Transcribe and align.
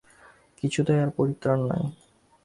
কিছুতেই 0.59 0.99
আর 1.03 1.09
পরিত্রাণ 1.17 1.59
নাই। 1.65 1.83